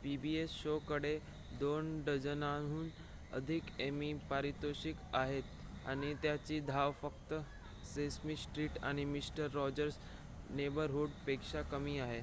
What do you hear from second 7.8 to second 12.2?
sesame Street आणि Mister Rogers' Neighborhood पेक्षाच कमी